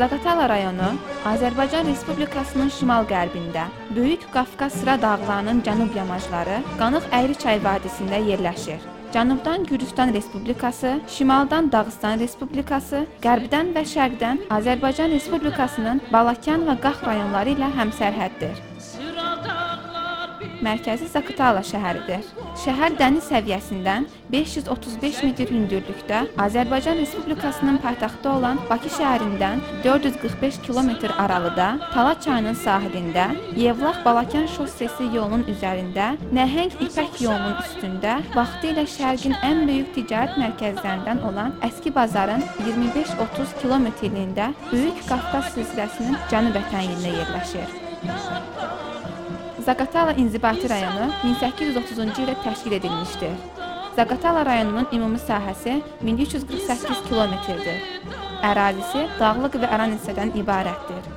[0.00, 0.86] Zaqatala rayonu
[1.28, 8.80] Azərbaycan Respublikasının şimal-qərbində, Böyük Qafqaz sıra dağlarının cənub yamacları, Qanıq Əyri çay vadisində yerləşir.
[9.12, 17.58] Cənubdan Gürcüstan Respublikası, şimaldan Dağıstan Respublikası, qərbdən və şərqdən Azərbaycan Respublikasının Balakən və Qax rayonları
[17.58, 18.69] ilə həmsərhəddir.
[20.64, 22.24] Mərkəzi Zaqatala şəhəridir.
[22.60, 31.68] Şəhər dəniz səviyyəsindən 535 metr hündürlükdə Azərbaycan Respublikasının paytaxtı olan Bakı şəhərindən 445 kilometr aralıda,
[31.94, 39.94] Tala çayının sahilində, Yevlax-Balakən şossesi yolunun üzərində, nəhəng İpək yolunun üstündə, vaxtilə şərqin ən böyük
[39.98, 48.79] ticarət mərkəzlərindən olan Əski bazarın 25-30 kilometrliyində Böyük Qafqaz silsiləsinin cənub ətəyində yerləşir.
[49.60, 53.34] Zaqatala inzibati rayonu 1830-cu ildə təşkil edilmişdir.
[53.96, 57.82] Zaqatala rayonunun ümumi sahəsi 1348 kilometrdir.
[58.50, 61.10] Ərazisi dağlıq və aran hissədən ibarətdir.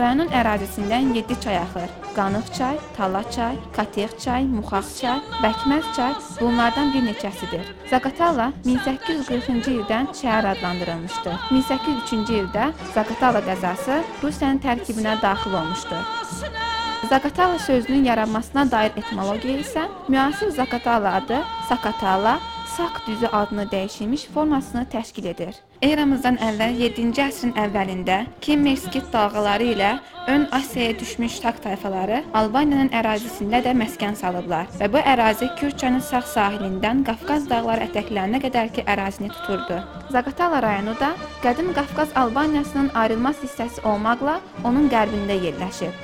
[0.00, 1.92] Rayonun ərazisindən 7 çay axır.
[2.16, 7.64] Qanıq çay, Tala çay, Katex çay, Muxax çay, Bəkməz çay bunlardan bir neçəsidir.
[7.90, 11.38] Zaqatala 1840-cı ildən şəhər adlandırılmışdır.
[11.50, 16.74] 1803-cü ildə Zaqatala qəzası Rusiyanın tərkibinə daxil olmuşdur.
[17.04, 22.38] Zaqatala sözünün yaranmasına dair etimologiya isə müasir Zaqatala adı Sakatala,
[22.76, 25.54] Sak düzü adını dəyişilmiş formasını təşkil edir.
[25.82, 29.90] Eramızdan əvvəl 7-ci əsrin əvvəlində Kimmer-Skit dalğaları ilə
[30.28, 36.22] ön Asiyaya düşmüş sak tayfaları Albaniyanın ərazisində də məskən salıblar və bu ərazi Kürçanın sağ
[36.34, 39.80] sahilindən Qafqaz dağları ətəklərinə qədərki ərazini tuturdu.
[40.10, 45.94] Zaqatala rayonu da qədim Qafqaz Albaniyasının ayrılmaz hissəsi olmaqla onun qərbində yerləşir.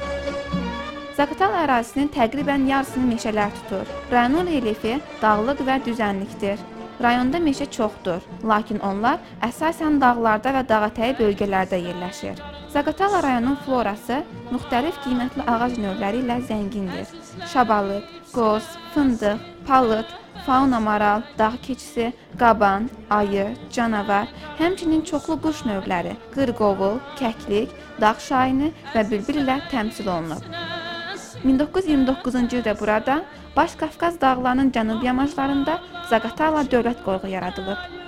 [1.13, 3.89] Zaqatala ərazisinin təqribən yarısını meşələr tutur.
[4.13, 6.63] Rayonun relyefi dağlıq və düzənlikdir.
[7.05, 12.41] Rayonda meşə çoxdur, lakin onlar əsasən dağlarda və dağətəyi bölgələrdə yerləşir.
[12.73, 14.23] Zaqatala rayonunun florası
[14.55, 17.13] müxtəlif qiymətli ağac növləri ilə zəngindir.
[17.53, 20.17] Şabalıd, qoz, fındıq, palıd,
[20.47, 28.73] fauna maral, dağ keçisi, qaban, ayı, canavar, həmçinin çoxlu quş növləri, qırqovul, kəklik, dağ şayini
[28.95, 30.62] və bülbül ilə təmsil olunub.
[31.45, 33.23] 1929-cu ildə burada
[33.57, 35.81] Baş Qafqaz dağlarının cənub yamaclarında
[36.11, 38.02] Zaqatala dövlət qoruğu yaradılıb.